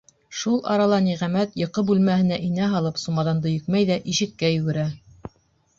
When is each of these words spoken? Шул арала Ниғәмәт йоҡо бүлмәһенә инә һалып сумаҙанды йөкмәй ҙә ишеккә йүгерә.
Шул 0.43 0.55
арала 0.75 0.97
Ниғәмәт 1.07 1.53
йоҡо 1.63 1.83
бүлмәһенә 1.91 2.41
инә 2.49 2.73
һалып 2.73 2.99
сумаҙанды 3.05 3.53
йөкмәй 3.55 3.91
ҙә 3.93 4.01
ишеккә 4.15 4.53
йүгерә. 4.57 4.93